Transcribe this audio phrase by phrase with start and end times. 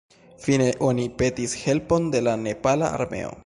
[0.45, 3.37] Fine, oni petis helpon de la Nepala Armeo.